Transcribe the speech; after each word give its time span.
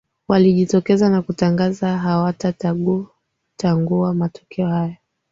walijitokeza 0.27 1.09
na 1.09 1.21
kutangaza 1.21 1.97
hawatatagua 1.97 4.13
matokeo 4.13 4.67
hayo 4.67 4.95